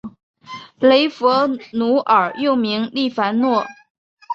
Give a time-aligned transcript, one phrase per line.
[0.79, 3.67] 雷佛奴尔又名利凡诺。